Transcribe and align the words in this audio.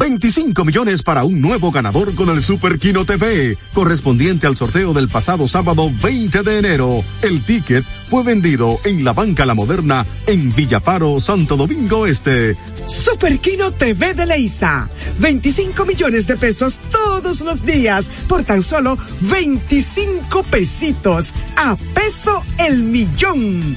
25 0.00 0.64
millones 0.64 1.02
para 1.02 1.24
un 1.24 1.42
nuevo 1.42 1.70
ganador 1.70 2.14
con 2.14 2.30
el 2.30 2.42
Super 2.42 2.78
Kino 2.78 3.04
TV, 3.04 3.58
correspondiente 3.74 4.46
al 4.46 4.56
sorteo 4.56 4.94
del 4.94 5.10
pasado 5.10 5.46
sábado 5.46 5.92
20 6.02 6.42
de 6.42 6.58
enero. 6.58 7.04
El 7.20 7.44
ticket 7.44 7.84
fue 8.08 8.22
vendido 8.22 8.80
en 8.86 9.04
la 9.04 9.12
Banca 9.12 9.44
La 9.44 9.52
Moderna 9.52 10.06
en 10.26 10.54
Villaparo, 10.54 11.20
Santo 11.20 11.54
Domingo 11.54 12.06
Este. 12.06 12.56
Super 12.86 13.38
Kino 13.40 13.72
TV 13.72 14.14
de 14.14 14.24
Leisa. 14.24 14.88
25 15.18 15.84
millones 15.84 16.26
de 16.26 16.38
pesos 16.38 16.80
todos 16.90 17.42
los 17.42 17.66
días 17.66 18.10
por 18.26 18.42
tan 18.42 18.62
solo 18.62 18.96
25 19.20 20.42
pesitos. 20.44 21.34
A 21.56 21.76
peso 21.76 22.42
el 22.58 22.84
millón. 22.84 23.76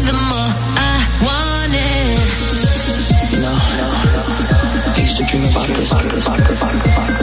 to 5.73 7.20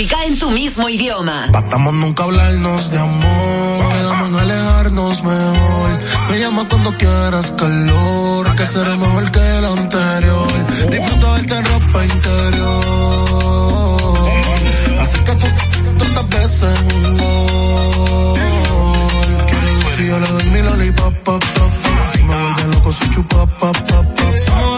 música 0.00 0.24
en 0.24 0.38
tu 0.38 0.50
mismo 0.50 0.88
idioma. 0.88 1.46
Batamos 1.52 1.92
nunca 1.92 2.24
hablarnos 2.24 2.90
de 2.90 2.98
amor. 2.98 3.92
Quedamos 3.92 4.28
en 4.28 4.34
alejarnos 4.36 5.22
mejor. 5.22 5.90
Me 6.30 6.38
llama 6.40 6.66
cuando 6.70 6.96
quieras 6.96 7.52
calor. 7.52 8.56
Que 8.56 8.64
será 8.64 8.96
mejor 8.96 9.30
que 9.30 9.58
el 9.58 9.64
anterior. 9.66 10.48
Disfruta 10.90 11.32
verte 11.32 11.62
ropa 11.62 12.04
interior. 12.04 12.80
Así 15.02 15.18
que 15.22 15.32
tú 15.34 15.46
tantas 15.98 16.28
veces 16.30 16.78
un 16.96 17.18
gol. 17.18 18.38
Quiero 19.48 19.66
decir, 19.76 20.06
yo 20.06 20.18
le 20.18 20.28
doy 20.28 20.46
mi 20.46 20.62
lollipop, 20.62 21.14
pop, 21.24 21.44
pop. 21.44 21.72
Si 22.10 22.22
me 22.22 22.34
vuelve 22.40 22.64
loco, 22.74 22.90
se 22.90 23.10
chupa, 23.10 23.46
pop, 23.58 23.76
pop, 23.76 24.06
pop. 24.16 24.69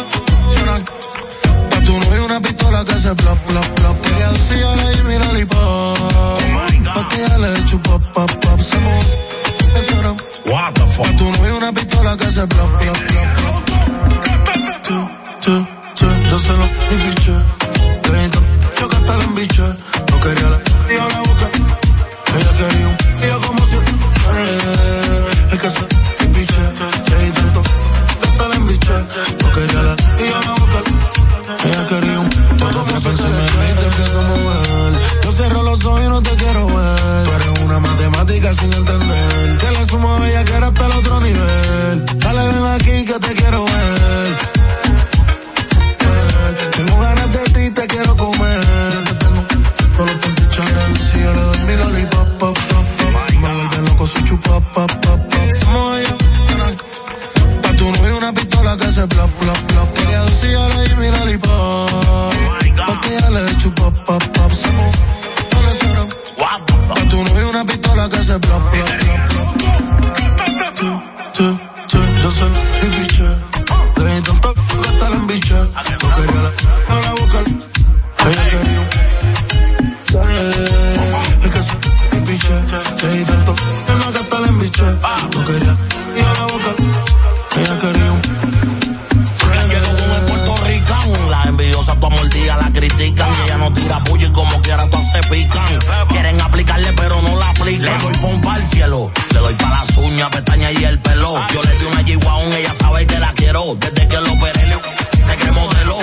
Pestañas 100.31 100.73
y 100.73 100.85
el 100.85 100.99
pelo. 101.00 101.35
Yo 101.52 101.62
le 101.62 101.79
di 101.79 101.85
una 101.85 102.02
G-Wagon, 102.02 102.52
ella 102.52 102.73
sabe 102.73 103.07
que 103.07 103.19
la 103.19 103.33
quiero. 103.33 103.75
Desde 103.75 104.09
que 104.09 104.21
lo 104.21 104.33
operé 104.33 104.79
se 105.23 105.37
cree 105.37 105.52
modelo. 105.52 105.99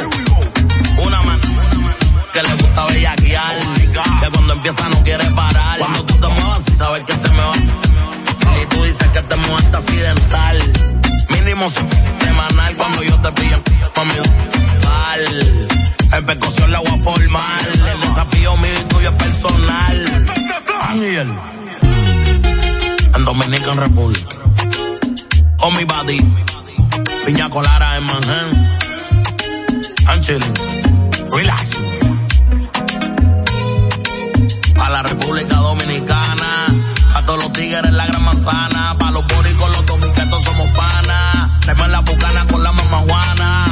Una 1.06 1.22
man 1.22 1.42
que 2.34 2.44
le 2.44 2.54
gusta 2.54 2.86
bellaquear, 2.86 3.56
que 4.22 4.30
cuando 4.30 4.54
empieza 4.54 4.90
no 4.90 5.04
quiere 5.04 5.26
parar. 5.32 5.80
Cuando 5.80 6.06
tú 6.06 6.16
te 6.20 6.28
muevas 6.28 6.68
y 6.68 6.72
sabes 6.72 7.04
que 7.04 7.16
se 7.16 7.30
me 7.30 7.42
va. 7.42 7.56
Y 8.62 8.66
tú 8.68 8.84
dices 8.84 9.08
que 9.08 9.22
te 9.22 9.36
mueves 9.36 9.66
accidental. 9.74 10.74
Mínimo 11.30 11.70
semanal 11.70 12.76
cuando 12.78 13.04
yo 13.04 13.20
te 13.22 13.32
pillo 13.32 13.62
mami 13.96 14.14
tal. 14.82 15.70
En 16.14 16.26
percusión 16.26 16.72
la 16.72 16.80
voy 16.80 17.00
a 17.00 17.04
formar. 17.04 17.68
El 17.68 18.02
desafío 18.02 18.58
mío 18.58 18.72
y 18.80 18.84
tuyo 18.86 19.10
es 19.10 19.16
personal. 19.16 20.28
Ángel. 20.82 21.49
Dominican 23.30 23.78
Republic. 23.78 24.26
Oh 25.62 25.70
mi 25.70 25.86
body. 25.86 26.18
Piña 27.28 27.48
colara 27.48 27.98
en 27.98 28.04
Manhattan. 28.04 28.78
I'm 30.08 30.20
chilling. 30.20 30.56
Relax. 31.30 31.78
A 34.84 34.90
la 34.90 35.04
República 35.04 35.58
Dominicana. 35.58 36.50
A 37.14 37.26
todos 37.26 37.44
los 37.44 37.54
tigres 37.54 37.86
en 37.86 37.98
la 37.98 38.08
gran 38.08 38.26
manzana. 38.26 38.98
Pa' 38.98 39.12
los 39.12 39.24
boricos, 39.28 39.70
los 39.74 39.86
dominicanos 39.86 40.44
somos 40.44 40.68
panas. 40.70 41.60
Traemos 41.60 41.90
la 41.90 42.00
bucana 42.00 42.48
con 42.48 42.64
la 42.64 42.72
mamajuana. 42.72 43.66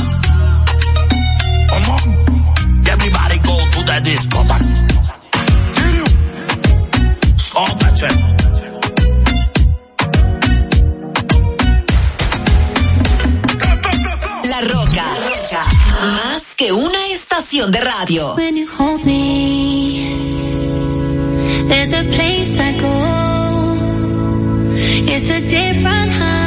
Come 1.70 1.88
on. 1.88 2.86
Everybody 2.86 3.40
go 3.40 3.58
to 3.58 3.84
the. 3.86 4.97
Estación 17.68 17.72
de 17.72 17.82
radio. 17.82 18.36
There's 21.68 21.94
a 21.94 22.04
place 22.04 22.60
I 22.60 22.78
go. 22.80 23.78
It's 25.14 25.30
a 25.30 25.42
different 25.42 26.14
high. 26.14 26.47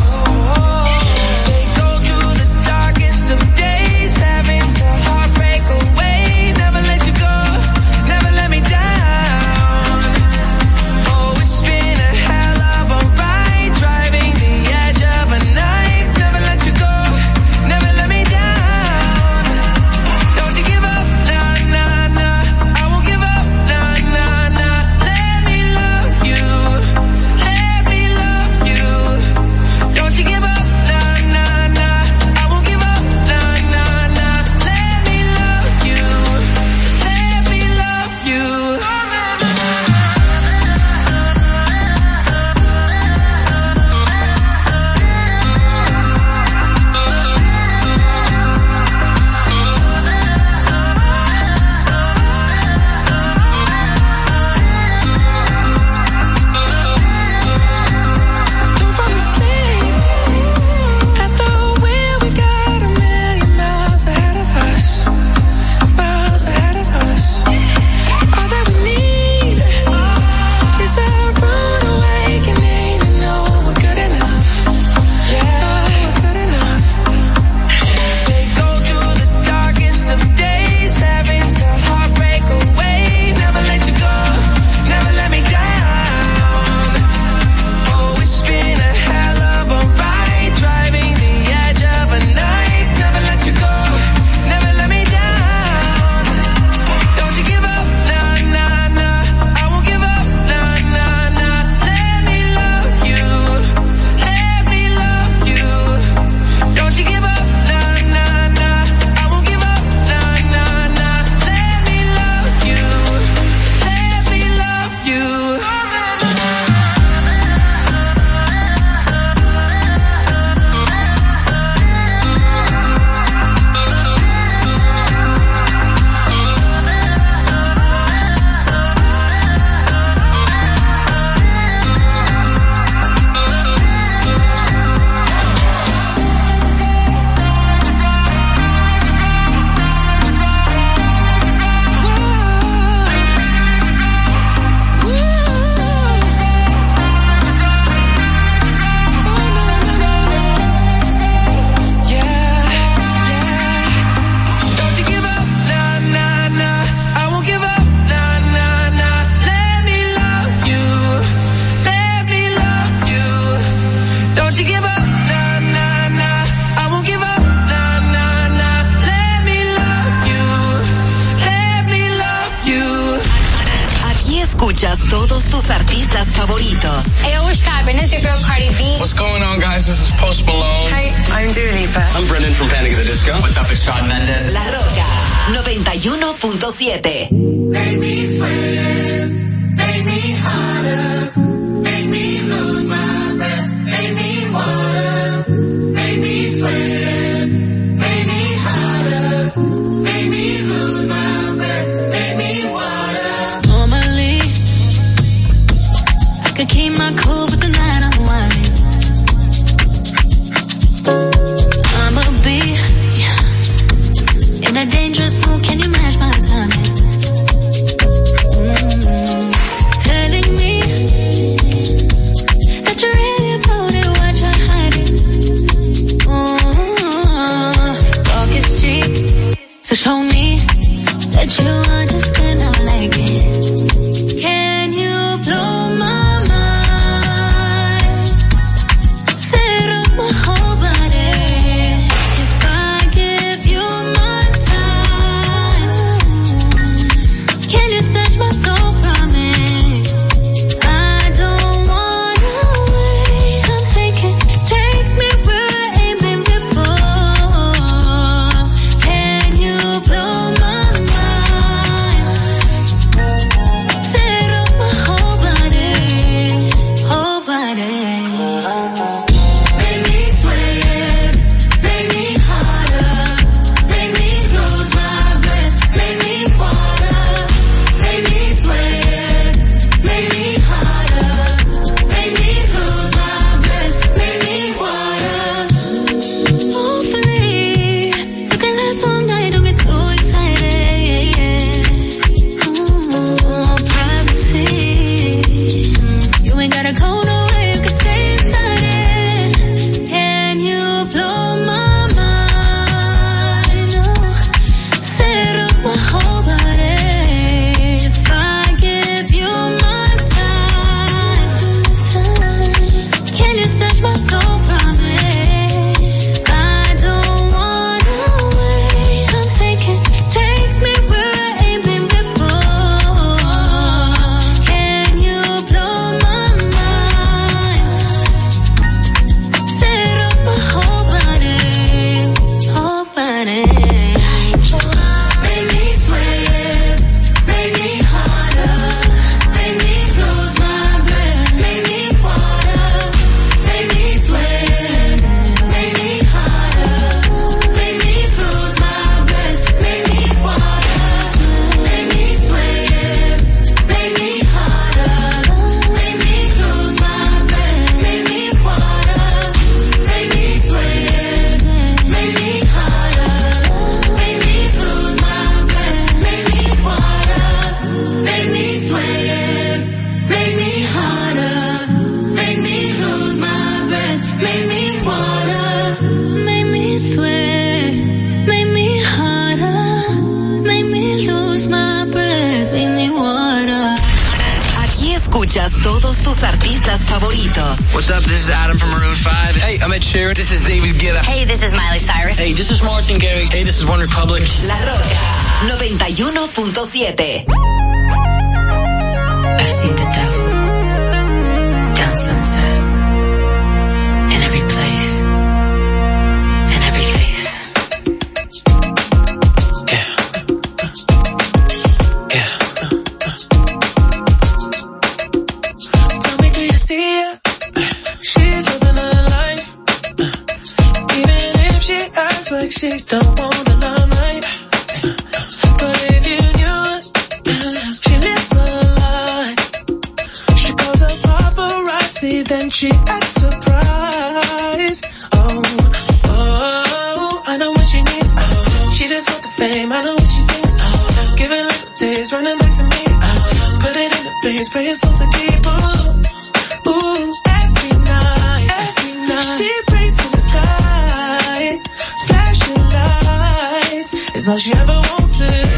Cause 454.41 454.49
all 454.49 454.57
she 454.57 454.73
ever 454.73 454.99
wants 455.13 455.39
is 455.39 455.73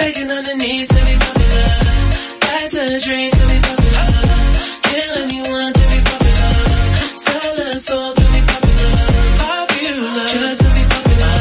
faking 0.00 0.30
on 0.30 0.42
her 0.42 0.56
knees 0.56 0.88
to 0.88 1.00
be 1.04 1.16
popular. 1.20 1.68
That's 2.40 2.74
a 2.80 2.98
dream 3.04 3.30
to 3.30 3.44
be 3.44 3.58
popular. 3.60 4.08
Kill 4.88 5.12
anyone 5.20 5.72
to 5.76 5.84
be 5.92 6.00
popular. 6.00 6.56
Sell 7.12 7.56
her 7.60 7.76
soul 7.76 8.14
to 8.16 8.24
be 8.32 8.40
popular. 8.40 8.96
Popular. 9.36 10.28
Just 10.32 10.60
to 10.64 10.68
be 10.72 10.84
popular. 10.96 11.36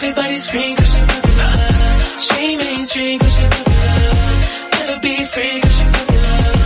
Everybody 0.00 0.34
scream 0.36 0.76
cause 0.76 0.96
she 0.96 1.02
popular. 1.12 1.52
She 2.24 2.56
mainstream 2.56 3.18
cause 3.20 3.36
she 3.36 3.44
popular. 3.52 4.16
Never 4.72 4.96
be 5.04 5.14
free 5.28 5.60
cause 5.60 5.76
she 5.76 5.84
popular. 5.92 6.56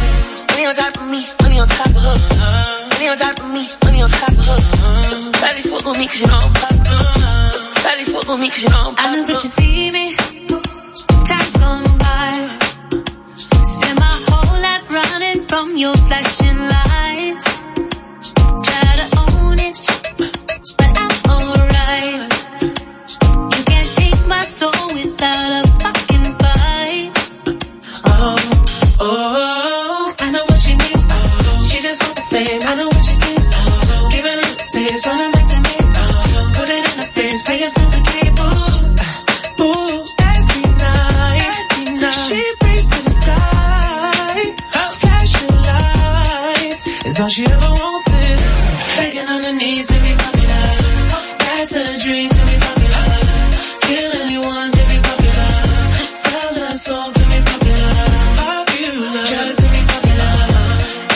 Money 0.54 0.66
on 0.70 0.74
top 0.78 0.94
of 1.02 1.06
me, 1.10 1.26
money 1.42 1.58
on 1.58 1.66
top 1.66 1.90
of 1.90 1.98
her. 1.98 2.18
Money 2.94 3.08
on 3.10 3.16
top 3.18 3.40
of 3.42 3.50
me, 3.50 3.66
money 3.82 4.02
on 4.02 4.10
top 4.22 4.38
of 4.38 4.46
her. 4.46 4.62
Probably 5.34 5.62
fuck 5.66 5.82
with 5.82 5.98
me 5.98 6.06
cause 6.06 6.20
you 6.20 6.26
know 6.28 6.38
I'm 6.38 6.52
popular 6.54 6.75
up 8.26 8.32
on 8.32 8.40
me 8.40 8.48
cause 8.48 8.64
you 8.64 8.70
know 8.70 8.76
I'm 8.76 8.94
I 8.98 9.12
know 9.12 9.24
that 9.24 9.42
you 9.44 9.50
see 9.58 9.90
me. 9.90 10.14
Time's 11.28 11.56
gone 11.56 11.98
by. 11.98 12.32
Spend 13.36 13.98
my 13.98 14.14
whole 14.26 14.60
life 14.60 14.90
running 14.90 15.46
from 15.46 15.76
your 15.76 15.96
flashing 16.08 16.55
That's 47.16 47.24
all 47.24 47.28
she 47.32 47.46
ever 47.50 47.72
wants 47.80 48.08
is 48.12 48.42
faking 48.92 49.26
on 49.26 49.42
her 49.42 49.52
knees 49.56 49.86
to 49.86 49.94
be 50.04 50.12
popular. 50.20 50.64
That's 51.40 51.72
her 51.72 51.96
dream 51.96 52.28
to 52.28 52.42
be 52.44 52.56
popular. 52.60 53.08
Kill 53.88 54.12
anyone 54.20 54.68
to 54.76 54.82
be 54.84 54.98
popular. 55.00 55.48
Sell 56.12 56.54
her 56.60 56.76
soul 56.76 57.08
to 57.16 57.22
be 57.32 57.38
popular. 57.40 57.96
Popular. 58.36 59.24
Just 59.32 59.56
to 59.56 59.68
be 59.72 59.80
popular. 59.88 60.36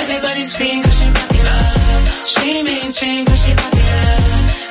Everybody's 0.00 0.56
fiend 0.56 0.84
cause 0.84 0.96
she 0.96 1.08
popular. 1.20 1.60
She 2.32 2.62
mainstream 2.62 3.26
cause 3.26 3.44
she 3.44 3.52
popular. 3.52 4.08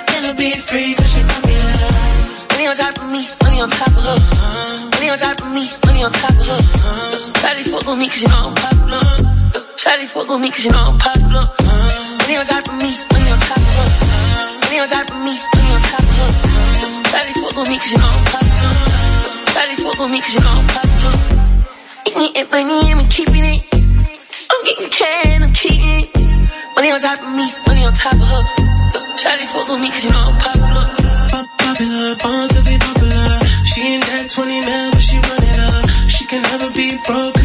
Never 0.09 0.33
be 0.33 0.49
free 0.65 0.95
cause 0.97 1.13
she 1.13 1.21
popular. 1.29 1.77
Money 2.57 2.65
on 2.65 2.75
top 2.75 2.97
of 2.97 3.09
me, 3.13 3.21
money 3.45 3.61
on 3.61 3.69
top 3.69 3.93
of 3.93 4.01
her. 4.01 4.17
Money 4.97 5.09
on 5.13 5.17
top 5.19 5.41
of 5.45 5.51
me, 5.53 5.69
money 5.85 6.01
on 6.01 6.11
top 6.11 6.33
of 6.41 6.47
her. 6.49 7.31
Probably 7.37 7.63
fuck 7.69 7.85
on 7.85 7.99
me 7.99 8.07
cause 8.09 8.23
you 8.23 8.29
know 8.29 8.49
I'm 8.49 8.55
popular 8.55 8.68
really 9.99 10.07
fuck 10.07 10.29
with 10.29 10.39
me 10.39 10.49
cause 10.49 10.63
you 10.63 10.71
know 10.71 10.79
I'm 10.79 10.97
popular. 10.97 11.43
Money 12.23 12.35
on 12.39 12.45
top 12.47 12.63
of 12.71 12.75
me, 12.79 12.91
money 13.12 13.29
on 13.35 13.39
top 13.43 13.59
of 13.59 13.75
her. 13.75 13.89
Money 14.63 14.79
on 14.79 14.88
top 14.88 15.12
of 15.12 15.19
me, 15.27 15.35
money 15.35 15.71
on 15.75 15.81
top 15.91 16.07
of 16.07 16.15
her. 16.15 16.31
Really 17.19 17.35
fuck 17.35 17.55
with 17.59 17.67
me 17.67 17.77
cause 17.83 17.91
you 17.91 17.99
know 17.99 18.07
I'm 18.07 18.23
popular. 18.31 18.73
Really 19.59 19.75
fuck 19.83 19.97
with 19.99 20.12
me 20.15 20.19
cause 20.23 20.35
you 20.35 20.43
know 20.47 20.55
I'm 20.55 20.67
popular. 20.71 21.15
Eat 22.07 22.15
me 22.15 22.27
and 22.39 22.47
money 22.47 22.79
and 22.91 22.97
we 23.03 23.05
keeping 23.12 23.43
it. 23.43 23.62
I'm 24.47 24.62
getting 24.63 24.88
cash, 24.88 25.41
I'm 25.43 25.51
keeping 25.51 25.83
it. 25.83 26.07
Money 26.79 26.89
on 26.95 26.99
top 27.03 27.19
of 27.19 27.31
me, 27.35 27.47
money 27.67 27.83
on 27.83 27.91
top 27.91 28.15
of 28.15 28.23
her. 28.23 28.43
Charlie 29.19 29.51
fuck 29.51 29.67
with 29.67 29.83
me 29.83 29.89
cause 29.91 30.05
you 30.07 30.12
know 30.15 30.31
I'm 30.31 30.38
popular. 30.39 30.85
Popular, 31.59 32.15
born 32.23 32.47
to 32.47 32.59
be 32.63 32.75
popular. 32.79 33.27
She 33.67 33.79
ain't 33.83 34.03
that 34.07 34.31
20 34.31 34.63
now, 34.63 34.91
but 34.95 35.03
she 35.03 35.19
run 35.19 35.43
it 35.43 35.59
up. 35.59 35.83
She 36.07 36.23
can 36.23 36.41
never 36.47 36.71
be 36.71 36.95
broke. 37.03 37.38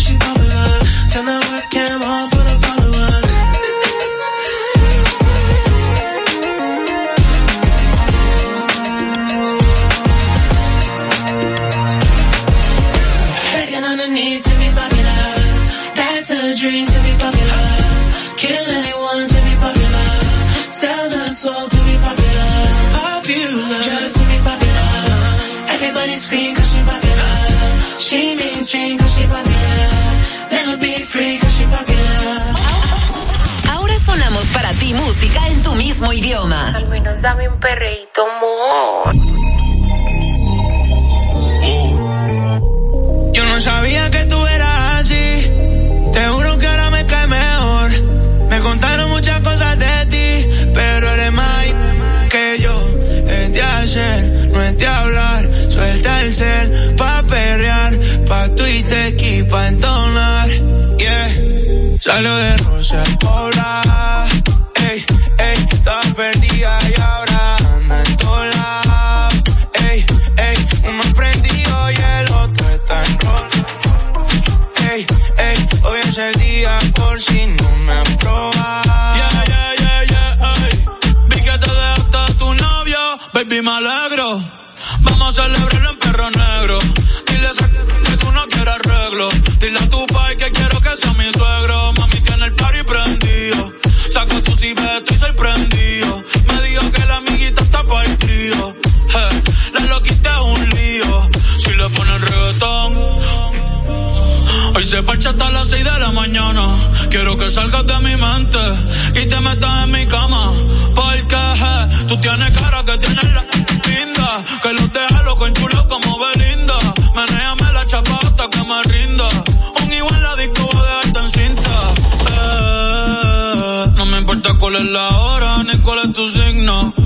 ¿Cuál 124.75 124.87
es 124.87 124.93
la 124.93 125.09
hora? 125.21 125.63
Ni 125.63 125.79
cuál 125.83 125.99
es 126.01 126.13
tu 126.13 126.29
signo. 126.29 127.04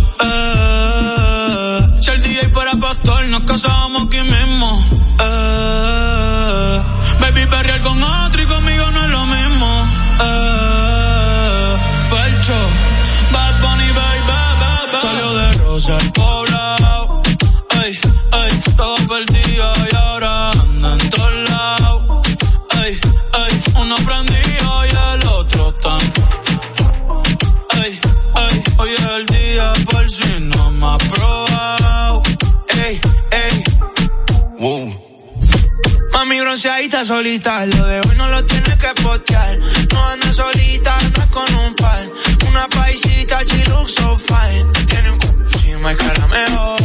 solita, 36.88 37.07
solita. 37.07 37.66
Lo 37.66 37.87
de 37.87 38.01
hoy 38.01 38.16
no 38.16 38.29
lo 38.29 38.44
tienes 38.44 38.77
que 38.77 39.03
postear. 39.03 39.59
No 39.92 40.09
andas 40.09 40.37
solita, 40.37 40.96
andas 40.98 41.27
con 41.29 41.55
un 41.55 41.74
par. 41.74 42.01
Una 42.48 42.66
paisita, 42.68 43.42
she 43.44 43.62
looks 43.66 43.94
fine. 44.27 44.64
Tiene 44.87 45.11
un 45.11 45.18
encima 45.20 45.92
y 45.92 45.96
cara 45.96 46.27
mejor. 46.29 46.81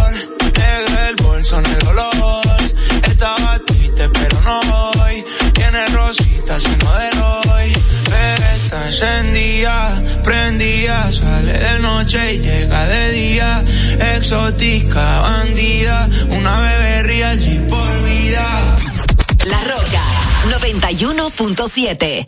Negra 0.58 1.10
el 1.10 1.16
bolso, 1.16 1.60
en 1.60 1.66
el 1.66 1.88
olor. 1.88 2.44
Estaba 3.08 3.60
triste, 3.66 4.10
pero 4.10 4.42
no 4.42 4.60
hoy. 5.02 5.26
Tiene 5.54 5.86
rosita, 5.88 6.60
sin 6.60 6.78
modelo 6.84 7.42
hoy. 7.54 7.74
Pero 8.06 8.44
está 8.56 8.86
encendida, 8.88 10.04
prendida. 10.24 11.12
Sale 11.12 11.54
de 11.54 11.80
noche 11.80 12.34
y 12.34 12.40
llega 12.40 12.86
de 12.88 13.12
día. 13.12 13.64
Exótica, 14.16 15.20
bandida. 15.22 16.10
Una 16.30 16.60
bebé 16.60 17.04
real, 17.04 17.66
por 17.70 18.04
vida. 18.04 18.93
La 19.46 19.62
Roca 19.62 20.02
91.7 20.48 22.26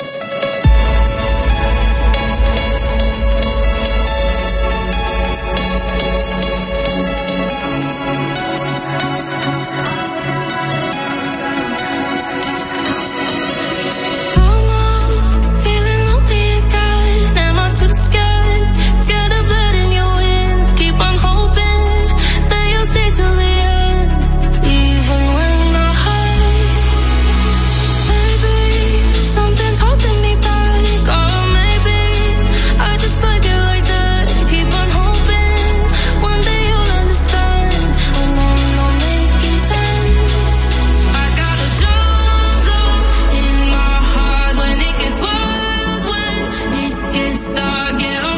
start 47.35 48.34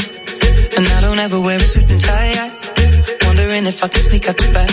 and 0.76 0.86
I 0.86 1.00
don't 1.00 1.18
ever 1.18 1.40
wear 1.40 1.56
a 1.56 1.60
suit 1.60 1.90
and 1.90 1.98
tie. 1.98 2.52
Wondering 3.24 3.64
if 3.64 3.82
I 3.82 3.88
can 3.88 4.02
sneak 4.02 4.28
out 4.28 4.36
the 4.36 4.52
back. 4.52 4.68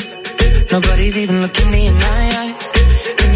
Nobody's 0.73 1.17
even 1.17 1.41
looking 1.41 1.71
me 1.71 1.87
in 1.87 1.95
my 1.95 2.01
eye. 2.03 2.52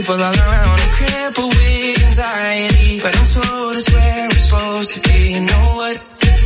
people 0.00 0.14
all 0.14 0.34
around 0.34 0.80
are 0.80 0.92
crippled 0.96 1.54
with 1.54 2.04
anxiety. 2.04 3.00
But 3.00 3.14
I'm 3.18 3.26
told 3.26 3.76
it's 3.76 3.92
where 3.92 4.24
I'm 4.24 4.30
supposed 4.30 4.94
to 4.94 5.00
be. 5.00 5.34
You 5.34 5.40
know 5.40 5.66
what? 5.76 6.00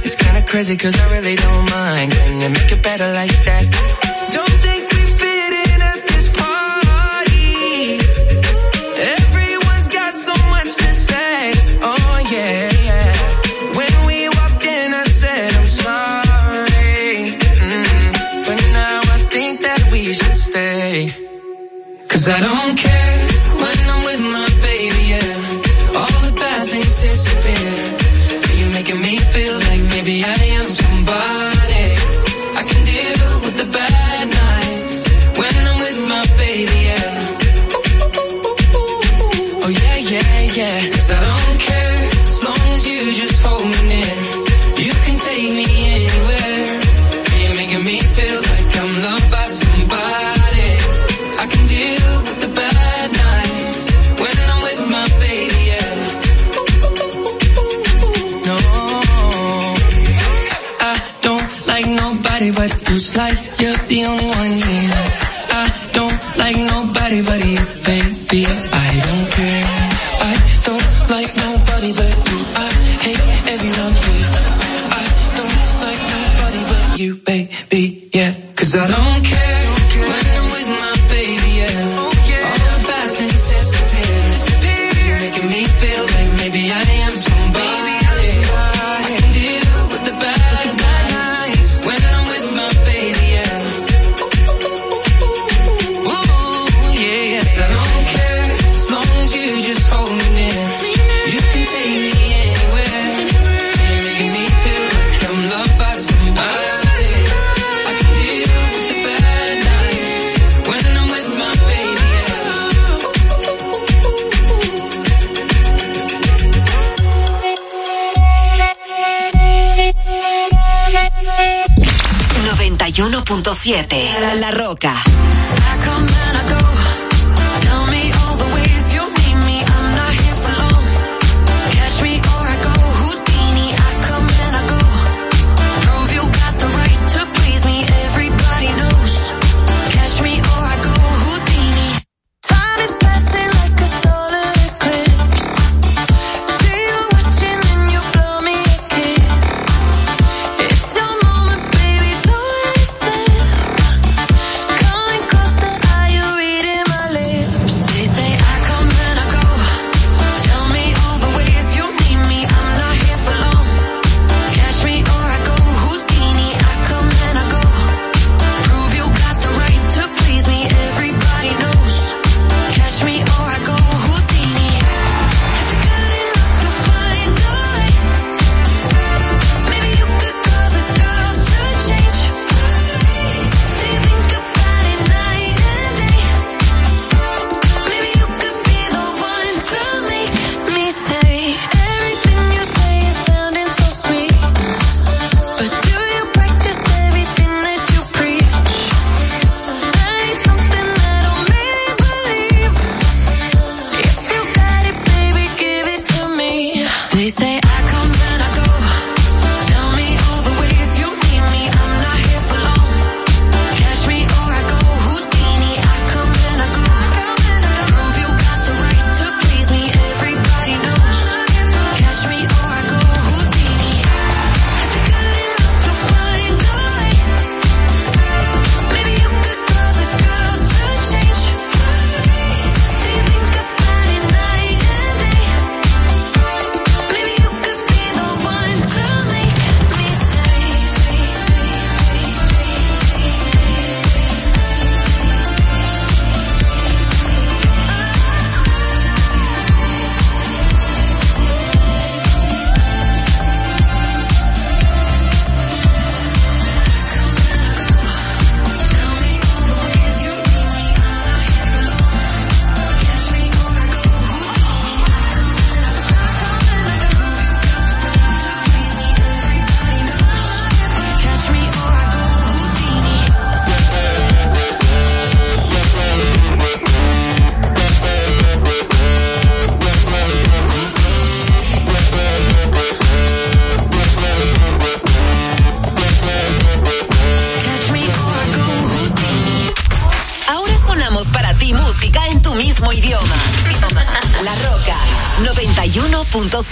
It's 0.05 0.17
kinda 0.17 0.43
crazy 0.43 0.77
cause 0.77 0.99
I 0.99 1.09
really 1.15 1.37
don't 1.37 1.71
mind. 1.71 2.11
Can 2.13 2.41
you 2.41 2.49
make 2.49 2.73
it 2.73 2.83
better 2.83 3.09
like 3.13 3.37
that? 3.45 3.94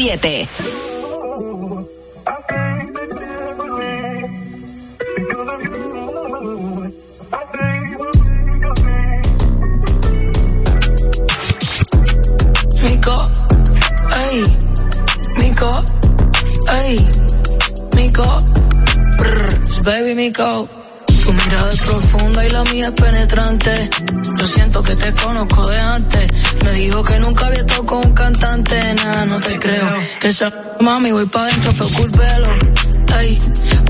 91.7. 0.02 0.51
Que 30.22 30.28
esa 30.28 30.52
mami 30.78 31.10
voy 31.10 31.26
pa' 31.26 31.46
dentro, 31.46 31.72
fue 31.72 31.90
culpelo. 31.98 32.48
Ay, 33.12 33.36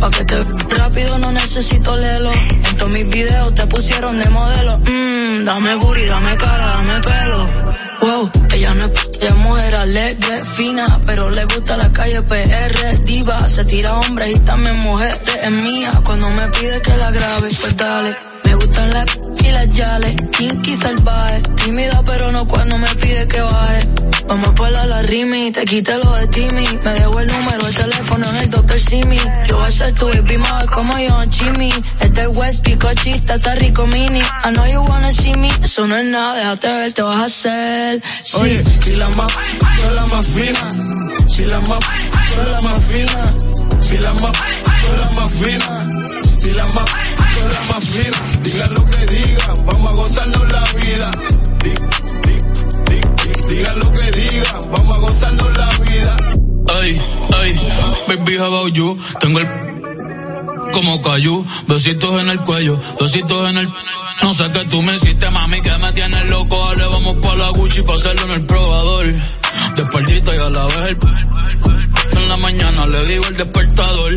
pa' 0.01 0.11
que 0.11 0.25
te 0.25 0.43
rápido 0.79 1.19
no 1.19 1.31
necesito 1.31 1.95
lelo. 1.95 2.33
En 2.33 2.77
todos 2.79 2.91
mis 2.91 3.07
videos 3.11 3.55
te 3.55 3.67
pusieron 3.67 4.19
de 4.19 4.31
modelo. 4.31 4.79
Mmm, 4.79 5.45
dame 5.45 5.75
booty, 5.75 6.07
dame 6.07 6.35
cara, 6.39 6.67
dame 6.69 7.01
pelo. 7.01 7.73
Wow, 8.01 8.31
ella 8.55 8.73
no 8.73 8.85
es, 8.87 8.93
ella 9.21 9.29
es 9.29 9.37
mujer 9.37 9.75
alegre, 9.75 10.45
fina, 10.57 11.01
pero 11.05 11.29
le 11.29 11.45
gusta 11.45 11.77
la 11.77 11.93
calle 11.93 12.23
PR, 12.23 13.05
diva, 13.05 13.39
se 13.47 13.67
tira 13.67 13.99
hombres 13.99 14.35
y 14.35 14.41
también 14.41 14.79
mujeres, 14.79 15.21
es 15.43 15.51
mía, 15.51 15.91
cuando 16.03 16.31
me 16.31 16.49
pide 16.49 16.81
que 16.81 16.97
la 16.97 17.11
grabe, 17.11 17.49
pues 17.61 17.77
dale. 17.77 18.32
Gustan 18.73 18.91
las 18.91 19.05
y 19.45 19.51
las 19.51 19.69
yales, 19.75 20.17
kinky 20.31 20.75
salvaje, 20.77 21.43
tímida 21.63 22.03
pero 22.07 22.33
no 22.33 22.47
cuando 22.47 22.79
me 22.79 22.89
pide 22.95 23.29
que 23.29 23.41
baje. 23.43 23.89
Vamos 24.29 24.49
a 24.49 24.55
ponerla 24.55 24.87
la 24.87 25.03
rimi, 25.03 25.53
te 25.53 25.67
quité 25.67 25.99
lo 25.99 26.11
de 26.15 26.27
Timmy, 26.29 26.67
me 26.83 26.93
dejo 26.95 27.21
el 27.21 27.27
número, 27.27 27.67
el 27.67 27.75
teléfono 27.75 28.31
en 28.31 28.37
el 28.37 28.51
Dr. 28.51 28.81
Simi. 28.81 29.19
Yo 29.47 29.59
voy 29.59 29.67
a 29.67 29.71
ser 29.71 29.95
tu 29.95 30.07
baby 30.07 30.39
mother 30.39 30.71
como 30.71 30.99
yo, 30.99 31.21
Jimmy. 31.31 31.71
Este 32.01 32.27
West 32.29 32.65
Picochista, 32.65 33.35
está 33.35 33.55
rico 33.57 33.87
mini. 33.87 34.21
I 34.21 34.53
know 34.55 34.67
you 34.67 34.81
wanna 34.89 35.13
see 35.13 35.35
me, 35.35 35.51
eso 35.63 35.87
no 35.87 35.95
es 35.95 36.07
nada, 36.07 36.39
déjate 36.39 36.69
ver, 36.69 36.93
te 36.95 37.03
vas 37.03 37.21
a 37.21 37.25
hacer. 37.25 38.03
Sí, 38.23 38.37
Oye, 38.41 38.65
si 38.85 38.97
la 38.97 39.09
más, 39.11 39.33
son 39.83 39.97
la 39.97 40.07
más 40.07 40.27
fina. 40.29 40.69
Si 41.29 41.45
la 41.45 41.61
más, 41.61 41.79
son 42.35 42.53
la 42.53 42.61
más 42.63 42.85
fina. 42.87 43.35
Si 43.83 43.99
la 43.99 44.15
más, 44.15 44.37
son 44.81 44.97
la 44.99 45.11
más 45.11 45.33
fina. 45.33 45.89
Si 46.39 46.51
la 46.55 46.67
más, 46.69 46.85
Diga 48.43 48.67
lo 48.69 48.85
que 48.85 49.07
diga, 49.07 49.55
vamos 49.65 49.91
a 49.91 49.95
gozarnos 49.95 50.53
la 50.53 50.65
vida. 50.77 51.11
Di, 51.63 51.71
di, 52.23 52.35
di, 52.87 53.01
di, 53.17 53.55
diga 53.55 53.73
lo 53.75 53.93
que 53.93 54.11
diga, 54.13 54.59
vamos 54.71 54.97
a 54.97 55.01
gozarnos 55.01 55.59
la 55.59 55.69
vida. 55.85 56.17
Ay, 56.69 57.03
ay, 57.41 57.61
baby, 58.09 58.37
how 58.37 58.47
about 58.47 58.73
you? 58.73 58.99
Tengo 59.21 59.39
el 59.39 59.49
como 60.73 61.03
cayú, 61.03 61.45
besitos 61.67 62.21
en 62.21 62.29
el 62.29 62.41
cuello, 62.41 62.79
besitos 63.01 63.51
en 63.51 63.59
el... 63.59 63.69
No 64.23 64.33
sé 64.33 64.51
qué 64.53 64.65
tú 64.67 64.81
me 64.83 64.95
hiciste, 64.95 65.31
mami, 65.31 65.61
que 65.61 65.77
me 65.79 65.93
tienes 65.93 66.31
loco. 66.31 66.57
Dale, 66.69 66.87
vamos 66.87 67.17
pa' 67.21 67.35
la 67.37 67.51
Gucci 67.51 67.83
pa' 67.83 67.95
hacerlo 67.95 68.25
en 68.27 68.31
el 68.41 68.47
probador. 68.47 69.07
De 69.07 69.83
espaldita 69.83 70.35
y 70.35 70.39
a 70.39 70.49
la 70.49 70.65
vez 70.67 70.77
el... 70.89 70.99
En 72.17 72.29
la 72.29 72.37
mañana 72.37 72.87
le 72.87 73.05
digo 73.07 73.25
el 73.27 73.37
despertador. 73.37 74.15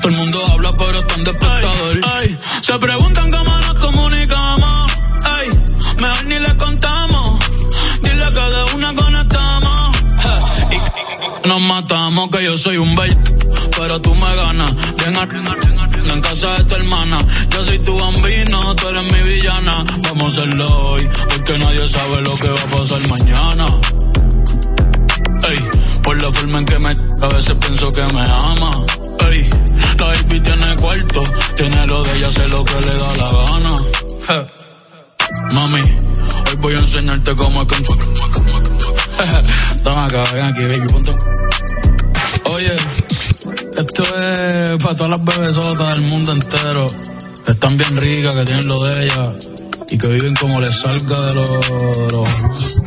Todo 0.00 0.08
el 0.08 0.16
mundo 0.16 0.44
habla, 0.52 0.74
pero 0.76 1.00
en 1.00 1.24
despertador. 1.24 2.00
Ay, 2.14 2.38
se 2.60 2.78
preguntan 2.78 3.30
cómo 3.30 3.58
nos 3.58 3.74
comunicamos. 3.80 4.92
Ay, 5.24 5.48
mejor 6.00 6.24
ni 6.24 6.38
le 6.38 6.56
contamos. 6.56 7.38
Dile 8.02 8.24
que 8.24 8.40
de 8.40 8.74
una 8.76 8.94
conectamos. 8.94 9.96
Ja, 10.18 10.40
y 10.70 11.48
nos 11.48 11.60
matamos, 11.62 12.30
que 12.30 12.44
yo 12.44 12.56
soy 12.56 12.76
un 12.76 12.94
bello. 12.94 13.16
Pero 13.78 14.00
tú 14.00 14.14
me 14.14 14.34
ganas, 14.36 14.74
ven 15.04 15.16
a, 15.16 15.28
en 16.12 16.20
casa 16.20 16.54
de 16.56 16.64
tu 16.64 16.74
hermana. 16.74 17.18
Yo 17.50 17.64
soy 17.64 17.78
tu 17.78 17.98
bambino, 17.98 18.74
tú 18.76 18.88
eres 18.88 19.12
mi 19.12 19.30
villana. 19.30 19.84
Vamos 20.02 20.24
a 20.24 20.42
hacerlo 20.42 20.66
hoy, 20.66 21.08
porque 21.28 21.58
nadie 21.58 21.88
sabe 21.88 22.22
lo 22.22 22.34
que 22.36 22.48
va 22.48 22.60
a 22.60 22.78
pasar 22.78 23.08
mañana. 23.08 23.66
Ey, 25.48 25.58
por 26.02 26.22
la 26.22 26.32
forma 26.32 26.58
en 26.58 26.64
que 26.64 26.78
me 26.78 26.88
a 26.88 27.26
veces 27.28 27.54
pienso 27.60 27.92
que 27.92 28.02
me 28.04 28.20
ama. 28.20 28.70
Ey, 29.30 29.50
la 29.98 30.06
baby 30.06 30.40
tiene 30.40 30.76
cuarto, 30.76 31.22
tiene 31.56 31.86
lo 31.86 32.02
de 32.02 32.16
ella, 32.16 32.28
hace 32.28 32.48
lo 32.48 32.64
que 32.64 32.74
le 32.80 32.94
da 32.94 33.16
la 33.16 33.32
gana. 33.32 33.76
Mami, 35.52 35.80
hoy 35.80 36.56
voy 36.60 36.74
a 36.74 36.78
enseñarte 36.78 37.34
cómo 37.34 37.62
es 37.62 37.68
que... 37.68 37.84
Toma 39.82 40.04
acá, 40.06 40.24
ven 40.34 40.44
aquí, 40.44 40.62
baby, 40.62 40.86
ponte. 40.88 41.16
Oye, 42.54 42.76
esto 43.76 44.02
es 44.02 44.82
para 44.82 44.96
todas 44.96 45.10
las 45.10 45.24
bebesotas 45.24 45.96
del 45.96 46.04
mundo 46.06 46.32
entero. 46.32 46.86
Que 47.44 47.52
están 47.52 47.76
bien 47.76 47.96
ricas, 47.96 48.34
que 48.34 48.44
tienen 48.44 48.66
lo 48.68 48.82
de 48.84 49.04
ellas. 49.04 49.32
Y 49.88 49.98
que 49.98 50.06
viven 50.08 50.34
como 50.34 50.60
les 50.60 50.76
salga 50.76 51.20
de 51.26 51.34
los... 51.34 51.50
De, 51.50 52.08
los- 52.12 52.82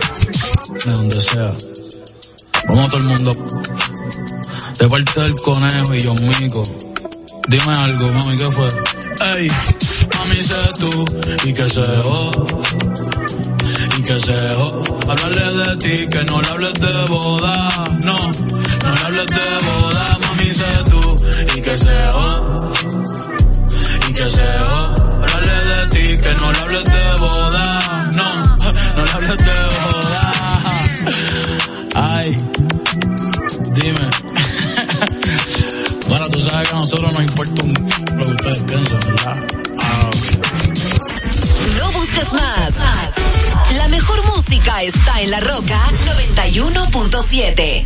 de 0.86 0.92
donde 0.92 1.22
sea. 1.22 1.54
Vamos 2.68 2.90
todo 2.90 3.00
el 3.00 3.06
mundo. 3.08 3.32
De 4.80 4.88
parte 4.88 5.22
del 5.22 5.34
conejo 5.42 5.94
y 5.96 6.04
John 6.04 6.18
Mico. 6.42 6.64
Dime 7.50 7.74
algo, 7.74 8.12
mami, 8.14 8.38
¿qué 8.38 8.52
fue? 8.52 8.68
Ey, 8.68 9.48
mami, 10.16 10.44
sé 10.44 10.54
tú 10.80 11.06
y 11.46 11.52
que 11.52 11.68
se 11.68 11.84
jo. 12.04 12.32
Y 13.98 14.02
que 14.04 14.20
se 14.20 14.54
jo. 14.54 14.84
Hablarle 15.10 15.54
de 15.54 15.78
ti, 15.78 16.08
que 16.10 16.24
no 16.26 16.42
le 16.42 16.48
hables 16.48 16.74
de 16.74 17.06
boda. 17.08 17.70
No, 18.04 18.18
no 18.18 18.94
le 18.94 19.06
hables 19.06 19.26
de 19.26 19.48
boda, 19.66 20.20
mami, 20.22 20.54
sé 20.54 20.72
tú 20.92 21.02
y 21.58 21.62
que 21.62 21.76
se 21.76 21.98
jo. 22.14 22.42
Y 24.10 24.14
que 24.14 24.26
se 24.30 24.46
jo. 24.46 24.78
Hablarle 25.24 25.58
de 25.74 25.88
ti, 25.90 26.18
que 26.22 26.36
no 26.36 26.52
le 26.52 26.60
hables 26.60 26.84
de 26.84 27.18
boda. 27.20 28.10
No, 28.14 28.44
no 28.96 29.06
le 29.06 29.12
hables 29.12 29.38
de 29.38 29.58
boda. 29.76 30.32
Ay, 31.96 32.38
dime. 33.74 34.10
Bueno, 36.10 36.28
tú 36.30 36.42
sabes 36.42 36.68
que 36.68 36.76
a 36.76 36.80
nosotros 36.80 37.14
nos 37.14 37.24
importa 37.24 37.64
un 37.64 37.74
lo 38.18 38.24
que 38.24 38.32
ustedes 38.32 38.60
piensan, 38.64 39.00
¿verdad? 39.00 39.46
Ah, 39.80 40.08
ok. 40.08 40.16
No 41.78 41.92
busques 41.92 42.34
más. 42.34 42.74
La 43.78 43.88
mejor 43.88 44.26
música 44.26 44.82
está 44.82 45.22
en 45.22 45.32
La 45.32 45.40
Roca 45.40 45.80
91.7. 46.18 47.86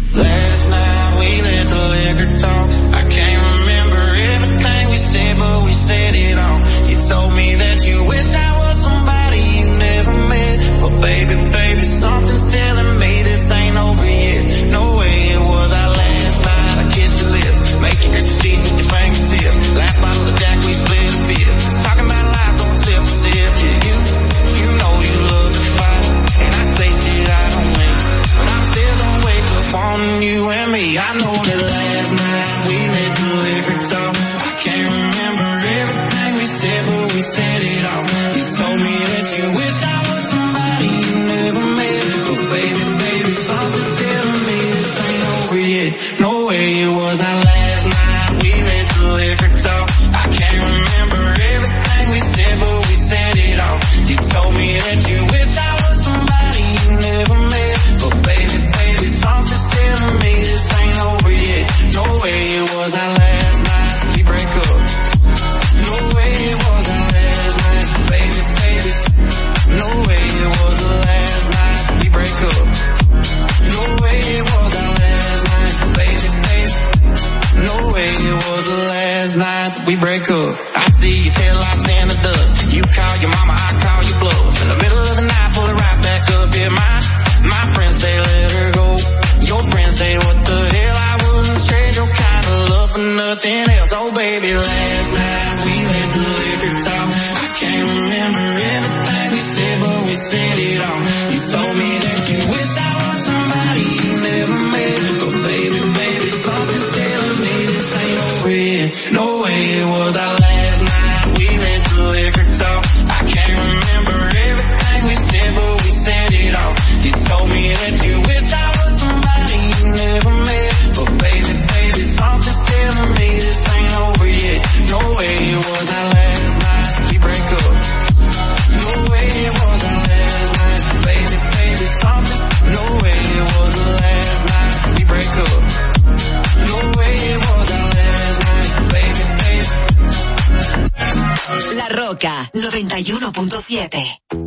91.7. 143.02 144.43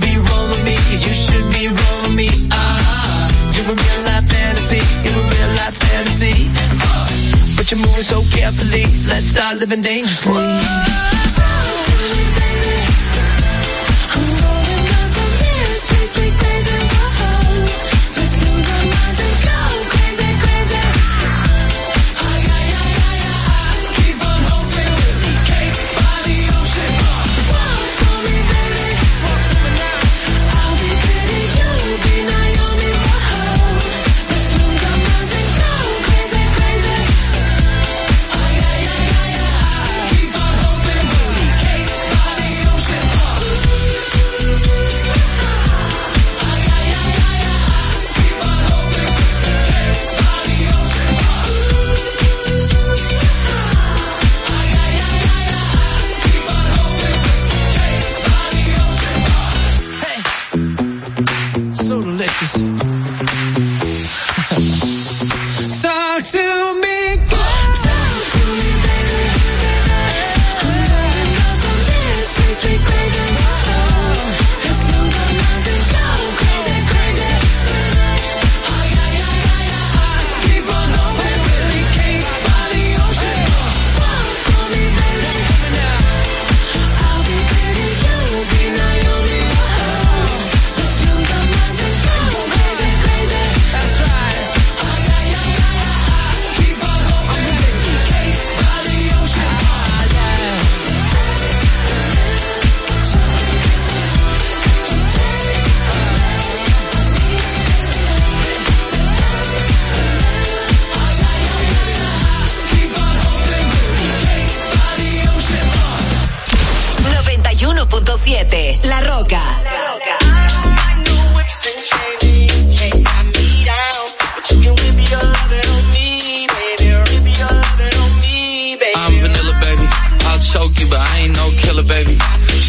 be 0.00 0.16
wrong 0.16 0.48
with 0.50 0.64
me, 0.64 0.76
you 1.04 1.12
should 1.12 1.46
be 1.52 1.68
rollin' 1.68 2.02
with 2.02 2.14
me. 2.14 2.28
Ah, 2.52 3.52
you're 3.54 3.64
a 3.64 3.74
real 3.74 4.00
life 4.04 4.26
fantasy. 4.28 4.82
You're 5.04 5.18
a 5.18 5.28
real 5.32 5.50
life 5.60 5.76
fantasy. 5.76 6.50
Ah, 6.80 7.08
but 7.56 7.70
you're 7.70 7.80
moving 7.80 8.02
so 8.02 8.22
carefully. 8.36 8.84
Let's 9.08 9.26
start 9.26 9.58
living 9.58 9.80
dangerously. 9.80 10.34
Sweet 16.10 16.47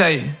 Let 0.00 0.24
me 0.24 0.33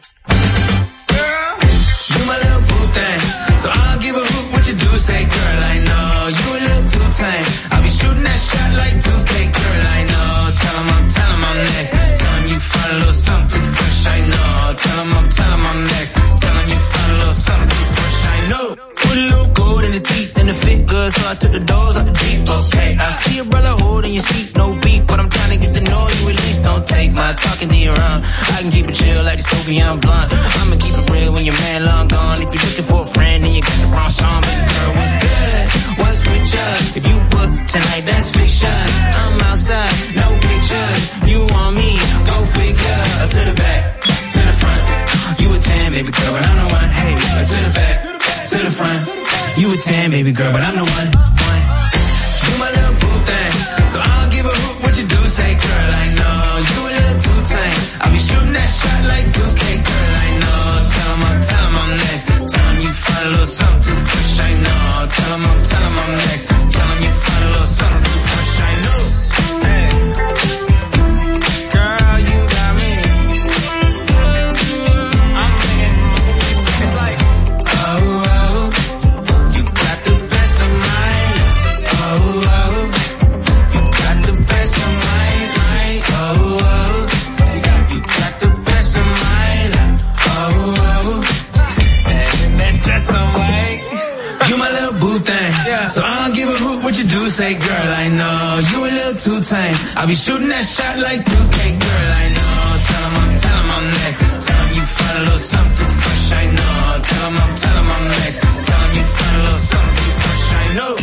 Say, 97.34 97.54
girl, 97.54 97.66
I 97.66 98.06
know 98.14 98.60
you 98.70 98.78
a 98.78 98.90
little 98.94 99.18
too 99.18 99.40
tame. 99.42 99.74
I'll 99.96 100.06
be 100.06 100.14
shooting 100.14 100.48
that 100.54 100.62
shot 100.62 100.98
like 101.02 101.18
2K, 101.26 101.58
girl, 101.82 102.10
I 102.22 102.26
know. 102.30 102.78
Tell 102.86 103.04
'em 103.10 103.14
I'm, 103.18 103.30
tell 103.42 103.58
'em 103.58 103.70
I'm 103.74 103.86
next. 103.90 104.20
Tell 104.46 104.60
'em 104.62 104.70
you 104.78 104.84
find 104.86 105.18
a 105.18 105.22
little 105.26 105.38
something 105.42 105.74
too 105.74 105.90
fresh, 105.98 106.30
I 106.30 106.46
know. 106.54 107.02
Tell 107.02 107.26
'em 107.26 107.36
I'm, 107.42 107.52
tell 107.58 107.76
'em 107.76 107.90
I'm 107.90 108.04
next. 108.06 108.38
Tell 108.38 108.82
'em 108.86 108.92
you 108.94 109.04
find 109.18 109.34
a 109.34 109.42
little 109.42 109.66
something 109.66 109.98
too 109.98 110.14
fresh, 110.22 110.46
I 110.62 110.66
know. 110.78 110.94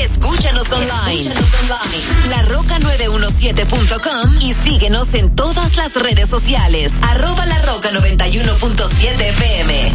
Escúchanos 0.00 0.66
online. 0.72 1.28
La 2.30 2.40
roca917.com 2.54 4.24
y 4.40 4.54
síguenos 4.64 5.12
en 5.12 5.36
todas 5.36 5.76
las 5.76 5.94
redes 5.96 6.30
sociales. 6.30 6.92
Arroba 7.02 7.44
la 7.44 7.58
roca 7.62 7.90
91.7 7.92 9.28
FM. 9.28 9.92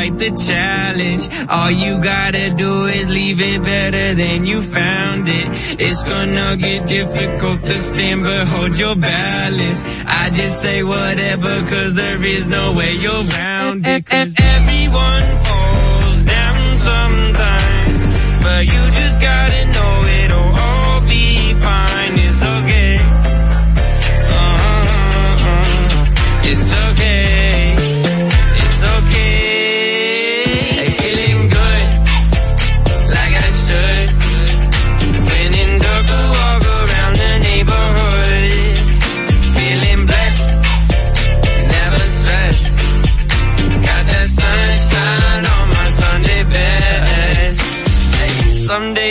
Despite 0.00 0.18
the 0.18 0.30
challenge. 0.46 1.28
All 1.48 1.70
you 1.70 2.02
gotta 2.02 2.54
do 2.54 2.86
is 2.86 3.08
leave 3.08 3.40
it 3.40 3.62
better 3.62 4.14
than 4.14 4.44
you 4.44 4.62
found 4.62 5.28
it. 5.28 5.46
It's 5.80 6.02
gonna 6.02 6.56
get 6.56 6.86
difficult 6.86 7.62
to 7.62 7.70
stand, 7.72 8.22
but 8.22 8.46
hold 8.46 8.78
your 8.78 8.96
balance. 8.96 9.84
I 10.06 10.30
just 10.30 10.60
say 10.60 10.82
whatever, 10.82 11.62
cause 11.68 11.94
there 11.94 12.22
is 12.22 12.48
no 12.48 12.72
way 12.72 12.92
you're 12.94 13.24
round 13.38 13.86
it. 13.86 14.06
'Cause 14.06 14.32
everyone 14.38 15.39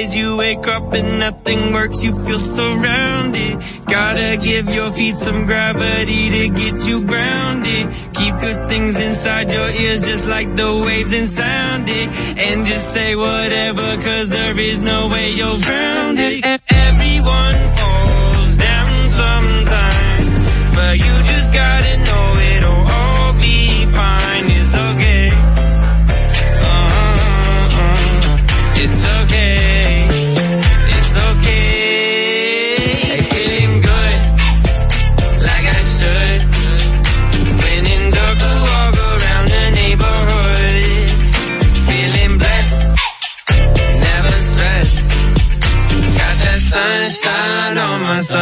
days 0.09 0.19
you 0.19 0.37
wake 0.37 0.67
up 0.67 0.93
and 0.93 1.19
nothing 1.19 1.73
works, 1.73 2.03
you 2.03 2.13
feel 2.25 2.39
surrounded. 2.39 3.57
Gotta 3.85 4.37
give 4.37 4.69
your 4.69 4.91
feet 4.91 5.15
some 5.15 5.45
gravity 5.45 6.29
to 6.29 6.49
get 6.49 6.87
you 6.87 7.05
grounded. 7.05 7.87
Keep 8.13 8.39
good 8.39 8.69
things 8.69 8.97
inside 8.97 9.51
your 9.51 9.69
ears 9.69 10.05
just 10.05 10.27
like 10.27 10.55
the 10.55 10.81
waves 10.85 11.13
and 11.13 11.27
sound 11.27 11.89
it. 11.89 12.09
And 12.37 12.65
just 12.65 12.93
say 12.93 13.15
whatever 13.15 13.97
cause 14.01 14.29
there 14.29 14.57
is 14.59 14.79
no 14.81 15.09
way 15.09 15.31
you're 15.31 15.59
grounded. 15.59 16.48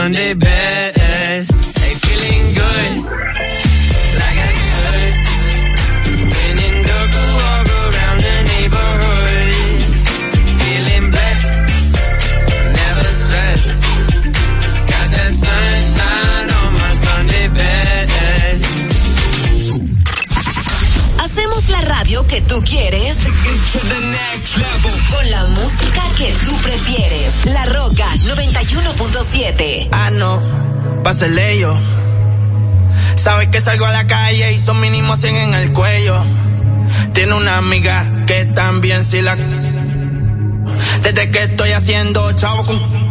Sunday 0.07 0.33
best. 0.35 1.51
Hey, 1.79 1.93
feeling 2.05 2.43
good, 2.55 2.93
like 4.21 4.39
I 4.47 4.53
should. 4.67 5.15
When 6.31 6.55
in 6.67 6.75
dark, 6.87 7.11
I 7.11 7.27
walk 7.39 7.67
around 7.83 8.19
the 8.27 8.37
neighborhood, 8.51 9.51
feeling 10.63 11.05
blessed, 11.11 11.65
never 12.79 13.07
stressed. 13.21 13.83
Got 14.91 15.07
that 15.15 15.31
sunshine 15.43 16.49
on 16.59 16.69
my 16.79 16.91
Sunday 17.05 17.47
best. 17.59 18.65
Hacemos 21.19 21.67
la 21.67 21.81
radio 21.81 22.25
que 22.27 22.39
tú 22.43 22.63
quieres 22.63 23.17
con 25.11 25.29
la 25.31 25.43
música 25.47 26.01
que 26.17 26.31
tú 26.45 26.55
prefieres. 26.63 27.16
La 27.97 28.05
Roca 28.05 28.15
91.7. 28.15 29.89
Ah, 29.91 30.09
no, 30.11 30.41
pásele 31.03 31.59
yo. 31.59 31.77
Sabes 33.15 33.49
que 33.49 33.59
salgo 33.59 33.85
a 33.85 33.91
la 33.91 34.07
calle 34.07 34.51
y 34.53 34.57
son 34.57 34.79
mínimo 34.79 35.15
100 35.15 35.35
en 35.35 35.53
el 35.53 35.73
cuello. 35.73 36.23
Tiene 37.13 37.33
una 37.33 37.57
amiga 37.57 38.05
que 38.25 38.45
también 38.45 39.03
si 39.03 39.21
la... 39.21 39.35
Desde 39.35 41.31
que 41.31 41.43
estoy 41.43 41.71
haciendo 41.71 42.31
chavo 42.33 42.65
con... 42.65 43.07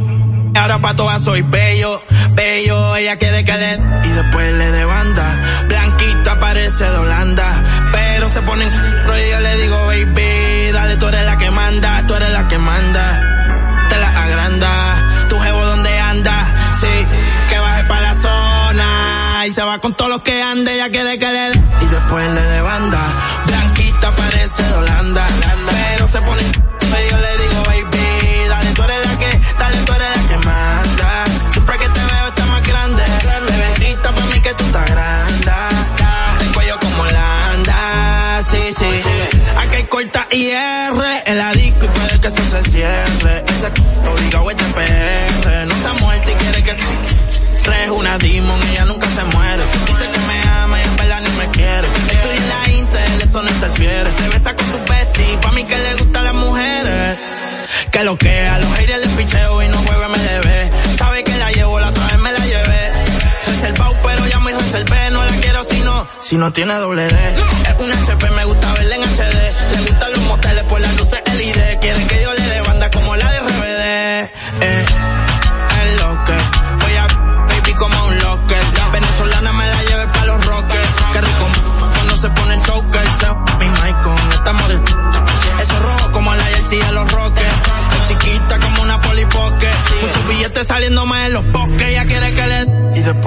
Ahora 0.56 0.80
pa' 0.80 0.94
todas 0.94 1.22
soy 1.22 1.42
bello, 1.42 2.02
bello, 2.32 2.96
ella 2.96 3.16
quiere 3.16 3.44
que 3.44 3.56
le... 3.56 3.74
Y 4.04 4.08
después 4.08 4.52
le 4.52 4.70
de 4.70 4.84
banda, 4.84 5.64
blanquita 5.68 6.38
parece 6.38 6.84
de 6.84 6.96
Holanda. 6.96 7.62
Pero 7.92 8.28
se 8.28 8.40
ponen... 8.42 8.68
Y 8.68 9.30
yo 9.30 9.40
le 9.40 9.56
digo, 9.56 9.86
baby, 9.86 10.25
se 19.56 19.62
va 19.62 19.78
con 19.78 19.94
todos 19.94 20.10
los 20.10 20.20
que 20.20 20.42
ande, 20.42 20.74
ella 20.74 20.90
quiere 20.90 21.18
que 21.18 21.32
le... 21.32 21.48
Y 21.48 21.86
después 21.90 22.30
le 22.30 22.42
de 22.42 22.60
banda, 22.60 22.98
blanquita 23.46 24.14
parece 24.14 24.62
de 24.62 24.74
Holanda. 24.74 25.26
Pero 25.70 26.06
se 26.06 26.20
ponen... 26.20 26.45
si 66.26 66.36
no, 66.36 66.52
tiene 66.52 66.74
doble 66.74 67.06
D. 67.06 67.36
Es 67.68 67.76
un 67.78 67.92
HP, 67.92 68.30
me 68.30 68.44
gusta 68.44 68.72
verla 68.72 68.95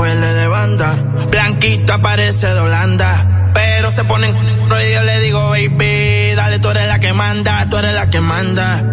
le 0.08 0.34
de 0.34 0.48
banda. 0.48 0.94
Blanquita 1.30 2.00
parece 2.00 2.48
de 2.48 2.60
Holanda. 2.60 3.52
Pero 3.54 3.92
se 3.92 4.04
ponen 4.04 4.34
y 4.70 4.94
yo 4.94 5.02
le 5.04 5.20
digo, 5.20 5.50
baby, 5.50 6.36
dale, 6.36 6.60
tú 6.60 6.70
eres 6.70 6.88
la 6.88 7.00
que 7.00 7.12
manda, 7.12 7.68
tú 7.70 7.78
eres 7.78 7.96
la 7.96 8.10
que 8.10 8.22
manda. 8.22 8.84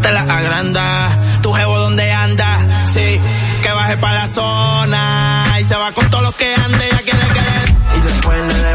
Te 0.00 0.12
la 0.12 0.22
agranda, 0.22 1.08
tu 1.42 1.52
jevo 1.52 1.78
donde 1.78 2.10
anda, 2.10 2.86
sí, 2.86 3.20
que 3.62 3.70
baje 3.70 3.98
para 3.98 4.20
la 4.20 4.26
zona. 4.26 5.56
Y 5.60 5.64
se 5.64 5.76
va 5.76 5.92
con 5.92 6.08
todos 6.08 6.24
los 6.24 6.34
que 6.34 6.54
ande, 6.54 6.88
ya 6.90 7.02
quiere 7.02 7.18
que 7.18 7.98
y 7.98 8.00
después 8.00 8.54
le 8.54 8.60
de 8.60 8.74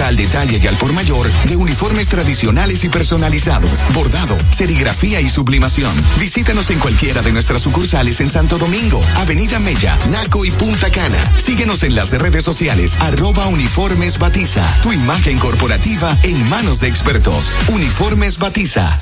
al 0.00 0.16
detalle 0.16 0.58
y 0.62 0.66
al 0.66 0.76
por 0.76 0.92
mayor 0.92 1.30
de 1.44 1.56
uniformes 1.56 2.08
tradicionales 2.08 2.84
y 2.84 2.88
personalizados, 2.88 3.84
bordado, 3.92 4.38
serigrafía 4.50 5.20
y 5.20 5.28
sublimación. 5.28 5.92
Visítanos 6.18 6.70
en 6.70 6.78
cualquiera 6.78 7.20
de 7.20 7.32
nuestras 7.32 7.60
sucursales 7.60 8.20
en 8.20 8.30
Santo 8.30 8.56
Domingo, 8.56 9.02
Avenida 9.16 9.58
Mella, 9.58 9.98
Naco 10.10 10.44
y 10.44 10.50
Punta 10.50 10.90
Cana. 10.90 11.30
Síguenos 11.36 11.82
en 11.82 11.94
las 11.94 12.10
redes 12.10 12.44
sociales, 12.44 12.96
arroba 13.00 13.46
Uniformes 13.48 14.18
Batiza, 14.18 14.64
tu 14.82 14.92
imagen 14.92 15.38
corporativa 15.38 16.16
en 16.22 16.48
manos 16.48 16.80
de 16.80 16.88
expertos. 16.88 17.52
Uniformes 17.68 18.38
Batiza. 18.38 19.01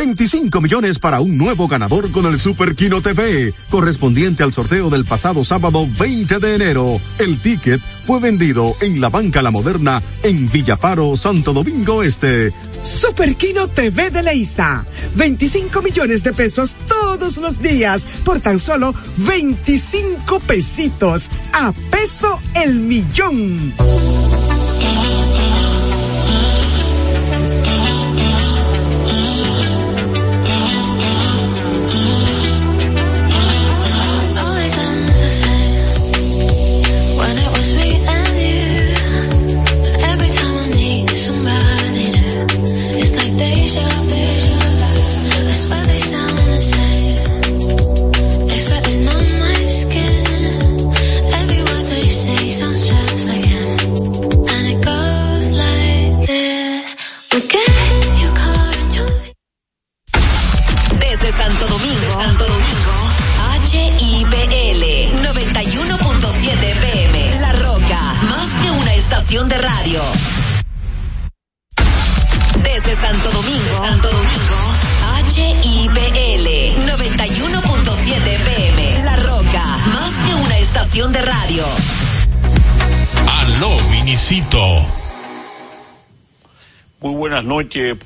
25 0.00 0.62
millones 0.62 0.98
para 0.98 1.20
un 1.20 1.36
nuevo 1.36 1.68
ganador 1.68 2.10
con 2.10 2.24
el 2.24 2.38
Super 2.38 2.74
Kino 2.74 3.02
TV, 3.02 3.52
correspondiente 3.68 4.42
al 4.42 4.50
sorteo 4.50 4.88
del 4.88 5.04
pasado 5.04 5.44
sábado 5.44 5.86
20 5.98 6.38
de 6.38 6.54
enero. 6.54 6.98
El 7.18 7.38
ticket 7.38 7.82
fue 8.06 8.18
vendido 8.18 8.74
en 8.80 8.98
la 8.98 9.10
banca 9.10 9.42
La 9.42 9.50
Moderna 9.50 10.02
en 10.22 10.50
Villafaro, 10.50 11.18
Santo 11.18 11.52
Domingo 11.52 12.02
Este. 12.02 12.50
Super 12.82 13.36
Kino 13.36 13.68
TV 13.68 14.10
de 14.10 14.22
Leisa. 14.22 14.86
25 15.16 15.82
millones 15.82 16.22
de 16.22 16.32
pesos 16.32 16.78
todos 16.88 17.36
los 17.36 17.60
días 17.60 18.08
por 18.24 18.40
tan 18.40 18.58
solo 18.58 18.94
25 19.18 20.40
pesitos. 20.40 21.30
A 21.52 21.72
peso 21.90 22.40
el 22.54 22.76
millón. 22.76 23.74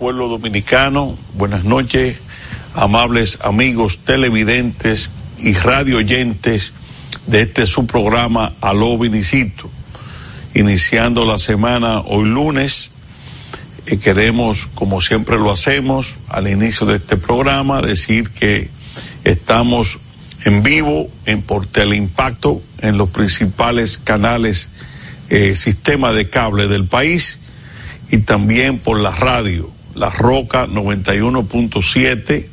Pueblo 0.04 0.28
dominicano. 0.28 1.16
Buenas 1.32 1.64
noches, 1.64 2.18
amables 2.74 3.38
amigos 3.42 4.00
televidentes 4.04 5.08
y 5.38 5.54
radio 5.54 5.96
oyentes 5.96 6.74
de 7.26 7.40
este 7.40 7.66
su 7.66 7.86
programa 7.86 8.52
Aló 8.60 8.98
Vinicito. 8.98 9.70
Iniciando 10.52 11.24
la 11.24 11.38
semana 11.38 12.00
hoy 12.00 12.26
lunes, 12.26 12.90
eh, 13.86 13.96
queremos, 13.96 14.66
como 14.74 15.00
siempre 15.00 15.38
lo 15.38 15.50
hacemos, 15.50 16.16
al 16.28 16.48
inicio 16.48 16.86
de 16.86 16.96
este 16.96 17.16
programa, 17.16 17.80
decir 17.80 18.28
que 18.28 18.68
estamos 19.24 20.00
en 20.44 20.62
vivo 20.62 21.08
en 21.24 21.40
por 21.40 21.66
Teleimpacto 21.66 22.60
en 22.82 22.98
los 22.98 23.08
principales 23.08 23.96
canales 23.96 24.68
eh, 25.30 25.56
sistema 25.56 26.12
de 26.12 26.28
cable 26.28 26.68
del 26.68 26.84
país 26.88 27.38
y 28.10 28.18
también 28.18 28.78
por 28.78 29.00
la 29.00 29.12
radio, 29.12 29.73
la 29.94 30.10
Roca 30.10 30.66
91.7 30.66 32.46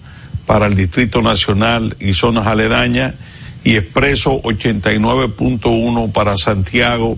para 0.46 0.68
el 0.68 0.76
Distrito 0.76 1.22
Nacional 1.22 1.96
y 2.00 2.14
zonas 2.14 2.48
aledañas 2.48 3.16
y 3.64 3.76
Expreso 3.76 4.42
89.1 4.42 6.12
para 6.12 6.38
Santiago, 6.38 7.18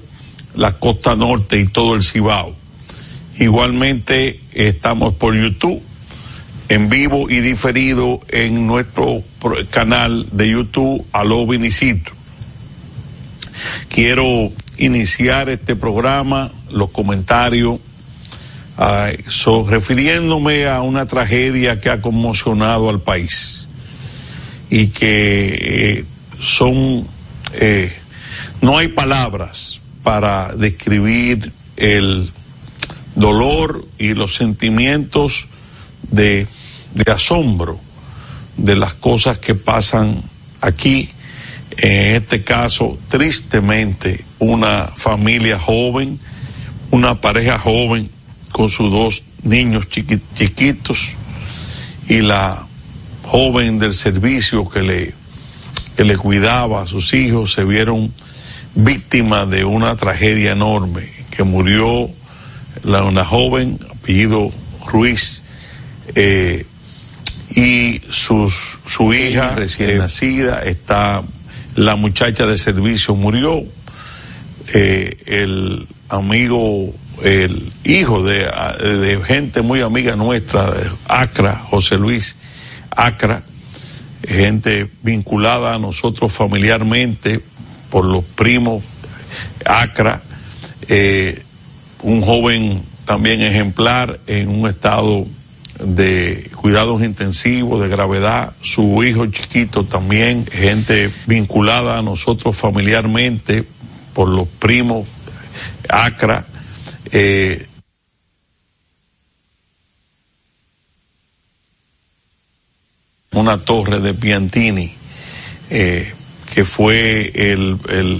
la 0.55 0.73
costa 0.73 1.15
norte 1.15 1.59
y 1.59 1.67
todo 1.67 1.95
el 1.95 2.03
Cibao. 2.03 2.55
Igualmente 3.39 4.39
estamos 4.53 5.13
por 5.15 5.35
YouTube 5.35 5.81
en 6.69 6.89
vivo 6.89 7.29
y 7.29 7.39
diferido 7.39 8.21
en 8.29 8.67
nuestro 8.67 9.23
canal 9.69 10.27
de 10.31 10.49
YouTube 10.49 11.05
Aló 11.11 11.45
Vinicito. 11.45 12.11
Quiero 13.89 14.51
iniciar 14.77 15.49
este 15.49 15.75
programa, 15.75 16.51
los 16.71 16.89
comentarios, 16.89 17.79
uh, 18.77 19.63
refiriéndome 19.67 20.67
a 20.67 20.81
una 20.81 21.05
tragedia 21.05 21.79
que 21.79 21.89
ha 21.89 22.01
conmocionado 22.01 22.89
al 22.89 23.01
país 23.01 23.67
y 24.69 24.87
que 24.87 25.57
eh, 25.99 26.05
son, 26.39 27.07
eh, 27.53 27.93
no 28.61 28.77
hay 28.77 28.87
palabras 28.87 29.81
para 30.01 30.55
describir 30.55 31.51
el 31.77 32.31
dolor 33.15 33.85
y 33.99 34.15
los 34.15 34.35
sentimientos 34.35 35.47
de 36.09 36.47
asombro 37.05 37.79
de 38.57 38.75
las 38.75 38.93
cosas 38.93 39.37
que 39.37 39.55
pasan 39.55 40.21
aquí. 40.61 41.09
En 41.77 42.15
este 42.15 42.43
caso, 42.43 42.99
tristemente, 43.09 44.23
una 44.39 44.87
familia 44.87 45.59
joven, 45.59 46.19
una 46.91 47.19
pareja 47.19 47.57
joven 47.57 48.09
con 48.53 48.69
sus 48.69 48.89
dos 48.89 49.23
niños 49.43 49.89
chiquitos 49.89 51.09
y 52.07 52.21
la 52.21 52.65
joven 53.23 53.79
del 53.79 53.93
servicio 53.93 54.69
que 54.69 54.81
le, 54.81 55.13
que 55.97 56.05
le 56.05 56.15
cuidaba 56.15 56.83
a 56.83 56.85
sus 56.85 57.13
hijos 57.13 57.51
se 57.51 57.65
vieron 57.65 58.13
víctimas 58.75 59.49
de 59.49 59.65
una 59.65 59.95
tragedia 59.95 60.51
enorme, 60.51 61.09
que 61.31 61.43
murió 61.43 62.09
la, 62.83 63.03
una 63.03 63.25
joven, 63.25 63.79
apellido 63.91 64.51
Ruiz, 64.85 65.41
eh, 66.15 66.65
y 67.55 68.01
sus, 68.09 68.77
su 68.87 69.13
hija 69.13 69.55
recién 69.55 69.97
nacida, 69.97 70.61
está 70.63 71.23
la 71.75 71.95
muchacha 71.95 72.45
de 72.45 72.57
servicio 72.57 73.15
murió, 73.15 73.63
eh, 74.73 75.17
el 75.25 75.87
amigo, 76.09 76.93
el 77.21 77.71
hijo 77.83 78.23
de, 78.23 79.19
gente 79.25 79.61
muy 79.61 79.81
amiga 79.81 80.15
nuestra, 80.15 80.71
de 80.71 80.89
Acra, 81.07 81.57
José 81.57 81.97
Luis 81.97 82.35
Acra, 82.91 83.43
gente 84.27 84.89
vinculada 85.01 85.75
a 85.75 85.79
nosotros 85.79 86.31
familiarmente 86.31 87.41
por 87.89 88.05
los 88.05 88.23
primos 88.23 88.83
Acra, 89.65 90.21
eh, 90.87 91.41
un 92.01 92.21
joven 92.21 92.83
también 93.05 93.41
ejemplar 93.41 94.19
en 94.27 94.49
un 94.49 94.67
estado 94.67 95.25
de 95.79 96.49
cuidados 96.55 97.01
intensivos, 97.01 97.81
de 97.81 97.89
gravedad, 97.89 98.53
su 98.61 99.03
hijo 99.03 99.25
chiquito 99.27 99.83
también, 99.85 100.45
gente 100.45 101.09
vinculada 101.25 101.97
a 101.97 102.01
nosotros 102.01 102.55
familiarmente 102.55 103.63
por 104.13 104.29
los 104.29 104.47
primos 104.47 105.07
Acra. 105.89 106.45
Eh, 107.15 107.67
una 113.33 113.59
torre 113.59 113.99
de 113.99 114.15
Piantini, 114.15 114.91
eh, 115.69 116.11
que 116.51 116.65
fue 116.65 117.31
el, 117.35 117.77
el, 117.89 118.19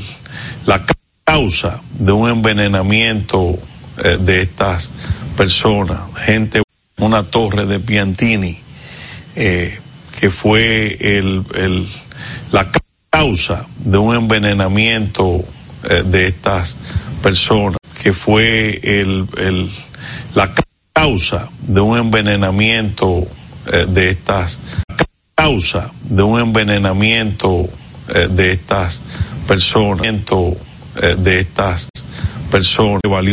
la 0.68 0.86
causa 1.26 1.82
de 1.98 2.12
un 2.12 2.30
envenenamiento 2.30 3.58
eh, 4.04 4.20
de 4.22 4.44
estas 4.44 4.92
personas, 5.36 6.02
gente 6.24 6.62
una 6.98 7.24
torre 7.24 7.66
de 7.66 7.80
Piantini, 7.80 8.60
que 9.34 10.30
fue 10.30 10.98
el, 11.00 11.44
el, 11.56 11.90
la 12.52 12.70
causa 13.10 13.66
de 13.78 13.98
un 13.98 14.16
envenenamiento 14.16 15.44
de 16.06 16.28
estas 16.28 16.76
personas, 17.24 17.78
que 18.04 18.12
fue 18.12 18.82
el, 18.84 19.26
el, 19.38 19.72
la 20.36 20.52
causa 20.92 21.50
de 21.62 21.80
un 21.80 21.98
envenenamiento 21.98 23.26
eh, 23.72 23.86
de 23.88 24.10
estas 24.10 24.60
causa 25.36 25.90
de 26.04 26.22
un 26.22 26.40
envenenamiento 26.40 27.70
eh, 28.14 28.28
de 28.30 28.52
estas 28.52 29.00
personas, 29.48 30.02
de 31.18 31.40
estas 31.40 31.88
personas, 32.52 33.02
valió 33.10 33.32